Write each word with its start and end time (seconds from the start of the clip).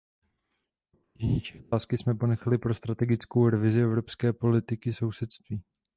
Obtížnější 1.13 1.59
otázky 1.59 1.97
jsme 1.97 2.15
ponechali 2.15 2.57
pro 2.57 2.73
strategickou 2.73 3.49
revizi 3.49 3.81
evropské 3.81 4.33
politiky 4.33 4.93
sousedství. 4.93 5.63